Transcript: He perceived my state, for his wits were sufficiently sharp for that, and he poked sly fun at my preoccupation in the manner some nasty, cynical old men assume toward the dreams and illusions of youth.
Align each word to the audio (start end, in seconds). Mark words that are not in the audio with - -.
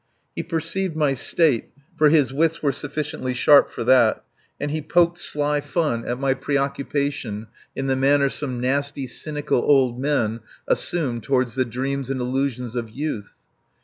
He 0.35 0.41
perceived 0.41 0.95
my 0.95 1.13
state, 1.13 1.65
for 1.95 2.09
his 2.09 2.33
wits 2.33 2.63
were 2.63 2.71
sufficiently 2.71 3.35
sharp 3.35 3.69
for 3.69 3.83
that, 3.83 4.23
and 4.59 4.71
he 4.71 4.81
poked 4.81 5.19
sly 5.19 5.61
fun 5.61 6.05
at 6.07 6.19
my 6.19 6.33
preoccupation 6.33 7.45
in 7.75 7.85
the 7.85 7.95
manner 7.95 8.27
some 8.29 8.59
nasty, 8.59 9.05
cynical 9.05 9.59
old 9.59 9.99
men 9.99 10.39
assume 10.67 11.21
toward 11.21 11.49
the 11.49 11.65
dreams 11.65 12.09
and 12.09 12.19
illusions 12.19 12.75
of 12.75 12.89
youth. 12.89 13.35